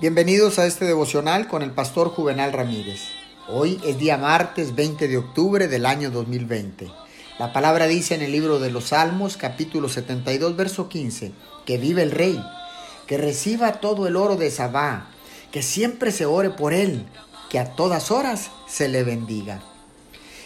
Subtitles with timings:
[0.00, 3.00] Bienvenidos a este devocional con el pastor Juvenal Ramírez.
[3.48, 6.88] Hoy es día martes 20 de octubre del año 2020.
[7.40, 11.32] La palabra dice en el libro de los Salmos capítulo 72 verso 15,
[11.66, 12.40] que vive el rey,
[13.08, 15.10] que reciba todo el oro de Sabá,
[15.50, 17.04] que siempre se ore por él,
[17.50, 19.64] que a todas horas se le bendiga.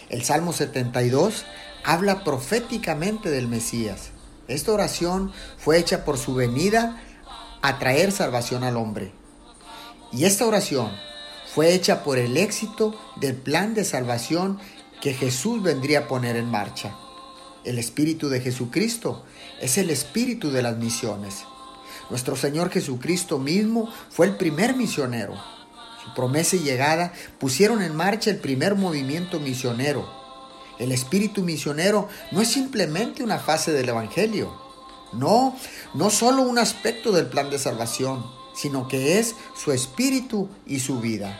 [0.09, 1.45] El Salmo 72
[1.83, 4.09] habla proféticamente del Mesías.
[4.47, 7.03] Esta oración fue hecha por su venida
[7.61, 9.13] a traer salvación al hombre.
[10.13, 10.91] Y esta oración
[11.53, 14.59] fue hecha por el éxito del plan de salvación
[15.01, 16.95] que Jesús vendría a poner en marcha.
[17.65, 19.25] El Espíritu de Jesucristo
[19.59, 21.45] es el Espíritu de las misiones.
[22.09, 25.33] Nuestro Señor Jesucristo mismo fue el primer misionero.
[26.03, 30.07] Su promesa y llegada pusieron en marcha el primer movimiento misionero.
[30.79, 34.53] El espíritu misionero no es simplemente una fase del Evangelio.
[35.13, 35.55] No,
[35.93, 40.99] no solo un aspecto del plan de salvación sino que es su espíritu y su
[40.99, 41.39] vida.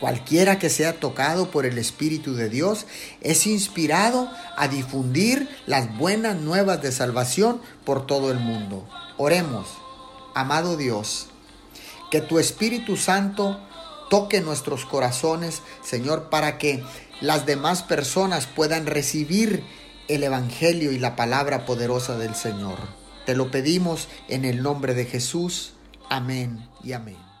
[0.00, 2.86] Cualquiera que sea tocado por el Espíritu de Dios
[3.20, 8.86] es inspirado a difundir las buenas nuevas de salvación por todo el mundo.
[9.16, 9.68] Oremos,
[10.34, 11.28] amado Dios,
[12.10, 13.60] que tu Espíritu Santo
[14.10, 16.84] toque nuestros corazones, Señor, para que
[17.20, 19.64] las demás personas puedan recibir
[20.08, 22.78] el Evangelio y la palabra poderosa del Señor.
[23.26, 25.72] Te lo pedimos en el nombre de Jesús.
[26.10, 27.33] Amén y amén.